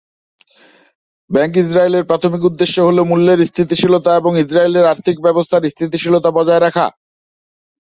Bank 1.29 1.53
ইসরায়েলের 1.63 2.07
প্রাথমিক 2.09 2.41
উদ্দেশ্য 2.45 2.75
হল 2.87 2.97
মূল্যের 3.09 3.39
স্থিতিশীলতা 3.49 4.11
এবং 4.15 4.31
ইসরায়েলের 4.43 4.89
আর্থিক 4.91 5.15
ব্যবস্থার 5.25 5.71
স্থিতিশীলতা 5.73 6.29
বজায় 6.37 6.61
রাখা। 6.61 6.85